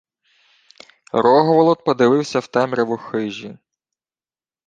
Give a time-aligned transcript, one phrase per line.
[1.11, 3.57] Рогволод подивився в темряву хижі..